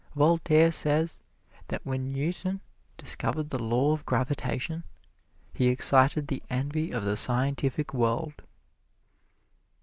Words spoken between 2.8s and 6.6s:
discovered the Law of Gravitation he excited the